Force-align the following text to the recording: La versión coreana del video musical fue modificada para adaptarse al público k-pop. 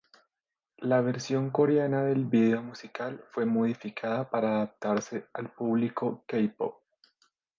La 0.79 0.99
versión 1.01 1.51
coreana 1.51 2.01
del 2.03 2.25
video 2.25 2.63
musical 2.63 3.23
fue 3.29 3.45
modificada 3.45 4.27
para 4.27 4.55
adaptarse 4.55 5.27
al 5.31 5.53
público 5.53 6.23
k-pop. 6.27 6.81